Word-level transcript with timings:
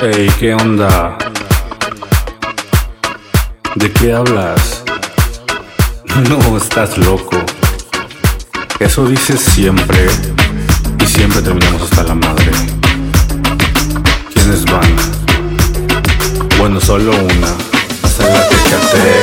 Ey, 0.00 0.30
¿qué 0.38 0.54
onda? 0.54 1.18
¿De 3.74 3.92
qué 3.92 4.12
hablas? 4.12 4.84
No, 6.28 6.56
estás 6.56 6.96
loco. 6.98 7.36
Eso 8.78 9.06
dices 9.06 9.40
siempre 9.40 10.06
y 11.00 11.06
siempre 11.06 11.42
terminamos 11.42 11.82
hasta 11.82 12.04
la 12.04 12.14
madre. 12.14 12.50
¿Quiénes 14.34 14.64
van? 14.66 14.96
Bueno, 16.58 16.80
solo 16.80 17.10
una. 17.10 17.48
Hasta 18.02 18.24
la 18.28 18.48
te 18.48 19.17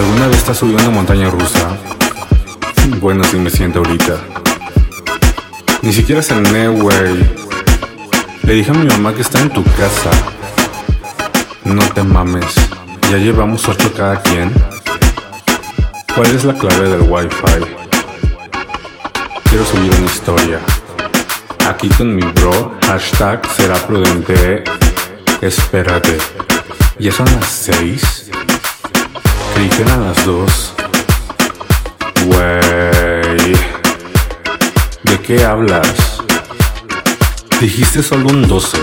¿Alguna 0.00 0.28
vez 0.28 0.38
estás 0.38 0.56
subido 0.56 0.78
una 0.78 0.88
montaña 0.88 1.28
rusa? 1.28 1.76
Bueno, 3.00 3.22
si 3.22 3.36
me 3.36 3.50
siento 3.50 3.80
ahorita. 3.80 4.16
Ni 5.82 5.92
siquiera 5.92 6.22
cené, 6.22 6.68
güey. 6.68 7.22
Le 8.44 8.54
dije 8.54 8.70
a 8.70 8.74
mi 8.74 8.86
mamá 8.86 9.12
que 9.12 9.20
está 9.20 9.40
en 9.40 9.50
tu 9.50 9.62
casa. 9.62 10.10
No 11.64 11.82
te 11.90 12.02
mames. 12.02 12.46
Ya 13.10 13.18
llevamos 13.18 13.68
ocho 13.68 13.92
cada 13.92 14.22
quien. 14.22 14.50
¿Cuál 16.14 16.34
es 16.34 16.44
la 16.44 16.54
clave 16.54 16.88
del 16.88 17.02
wifi? 17.02 17.66
Quiero 19.50 19.66
subir 19.66 19.94
una 19.98 20.06
historia. 20.06 20.60
Aquí 21.68 21.90
con 21.90 22.16
mi 22.16 22.22
bro, 22.22 22.74
hashtag 22.86 23.46
será 23.54 23.74
prudente. 23.74 24.64
Espérate. 25.42 26.16
¿Ya 26.98 27.12
son 27.12 27.26
las 27.26 27.44
seis? 27.44 28.30
apliquen 29.60 29.90
a 29.90 29.96
las 29.98 30.24
dos. 30.24 30.72
Wey, 32.24 33.54
¿de 35.02 35.20
qué 35.20 35.44
hablas? 35.44 36.22
Dijiste 37.60 38.02
solo 38.02 38.30
un 38.30 38.48
12. 38.48 38.78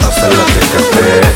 Hasta 0.00 0.28
la 0.28 0.44
TKT. 0.44 1.27